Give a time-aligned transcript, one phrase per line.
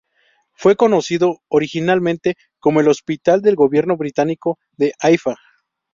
[0.53, 5.35] Fue conocido originalmente como el Hospital del Gobierno Británico de Haifa.